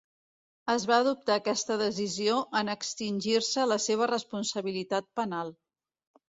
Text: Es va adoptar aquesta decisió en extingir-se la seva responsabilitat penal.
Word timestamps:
Es 0.75 0.85
va 0.91 0.95
adoptar 1.01 1.35
aquesta 1.41 1.77
decisió 1.81 2.37
en 2.61 2.71
extingir-se 2.75 3.67
la 3.73 3.79
seva 3.85 4.09
responsabilitat 4.15 5.09
penal. 5.21 5.55